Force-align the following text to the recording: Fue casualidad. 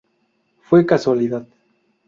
Fue 0.63 0.83
casualidad. 0.87 1.47